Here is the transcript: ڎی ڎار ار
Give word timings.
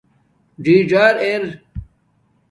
ڎی 0.63 0.75
ڎار 0.91 1.15
ار 1.27 1.43